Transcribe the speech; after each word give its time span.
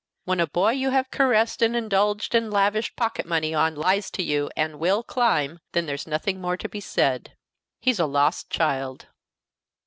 When 0.25 0.39
a 0.39 0.47
boy 0.47 0.71
you 0.71 0.89
have 0.89 1.11
caressed 1.11 1.61
and 1.61 1.75
indulged 1.75 2.33
and 2.33 2.51
lavished 2.51 2.95
pocket 2.95 3.27
money 3.27 3.53
on 3.53 3.75
lies 3.75 4.09
to 4.17 4.23
you 4.23 4.49
and 4.57 4.79
will 4.79 5.03
climb, 5.03 5.59
then 5.73 5.85
there's 5.85 6.07
nothing 6.07 6.41
more 6.41 6.57
to 6.57 6.67
be 6.67 6.79
said. 6.79 7.37
He's 7.79 7.99
a 7.99 8.07
lost 8.07 8.49
child." 8.49 9.05